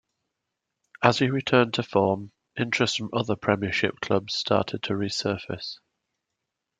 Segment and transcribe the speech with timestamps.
[1.03, 5.77] As he returned to form, interest from other Premiership clubs started to resurface.